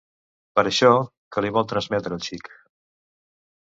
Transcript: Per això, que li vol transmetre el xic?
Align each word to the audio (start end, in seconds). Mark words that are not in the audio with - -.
Per 0.59 0.63
això, 0.69 0.89
que 1.37 1.45
li 1.47 1.53
vol 1.59 1.71
transmetre 1.75 2.19
el 2.19 2.27
xic? 2.33 2.53